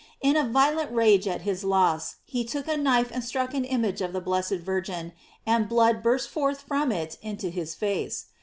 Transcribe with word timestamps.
In 0.19 0.35
a 0.35 0.49
violent 0.49 0.91
rage 0.91 1.27
at 1.27 1.41
his 1.41 1.63
loss, 1.63 2.15
he 2.25 2.43
took 2.43 2.67
a 2.67 2.75
knife 2.75 3.11
and 3.13 3.23
struck 3.23 3.53
an 3.53 3.63
image 3.63 4.01
of 4.01 4.13
the 4.13 4.19
blessed 4.19 4.55
Virgin, 4.57 5.13
and 5.45 5.69
blood 5.69 6.01
burst 6.01 6.27
forth 6.27 6.61
from 6.61 6.91
it 6.91 7.19
into 7.21 7.51
his 7.51 7.75
face. 7.75 8.25